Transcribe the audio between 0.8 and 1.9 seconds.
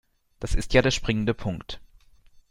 der springende Punkt.